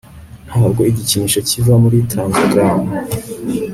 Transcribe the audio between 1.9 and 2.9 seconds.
trans-o-gram.